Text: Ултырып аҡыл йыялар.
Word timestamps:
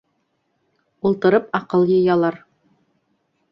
Ултырып 1.09 1.53
аҡыл 1.61 1.87
йыялар. 1.99 2.41